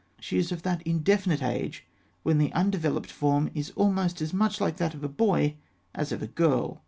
She 0.19 0.39
is 0.39 0.51
of 0.51 0.63
that 0.63 0.81
indefinite 0.81 1.43
age 1.43 1.85
when 2.23 2.39
the 2.39 2.51
undeveloped 2.53 3.11
form 3.11 3.51
is 3.53 3.69
almost 3.75 4.19
as 4.19 4.33
much 4.33 4.59
like 4.59 4.77
that 4.77 4.95
of 4.95 5.03
a 5.03 5.07
boy 5.07 5.57
as 5.93 6.11
of 6.11 6.23
a 6.23 6.27
girl. 6.27 6.79